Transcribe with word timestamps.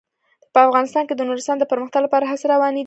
په 0.53 0.59
افغانستان 0.67 1.03
کې 1.05 1.15
د 1.15 1.21
نورستان 1.29 1.55
د 1.59 1.63
پرمختګ 1.71 2.01
لپاره 2.03 2.29
هڅې 2.31 2.45
روانې 2.53 2.75
دي. 2.79 2.79